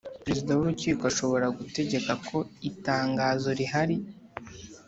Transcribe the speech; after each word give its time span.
Perezida 0.23 0.51
w 0.53 0.59
Urukiko 0.63 1.01
ashobora 1.11 1.45
gutegeka 1.57 2.13
ko 2.27 2.37
itangazo 2.69 3.49
rihari 3.59 3.95